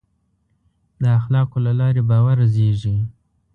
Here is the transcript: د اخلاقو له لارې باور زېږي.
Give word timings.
د 1.01 1.03
اخلاقو 1.19 1.57
له 1.65 1.71
لارې 1.79 2.01
باور 2.09 2.37
زېږي. 2.53 2.95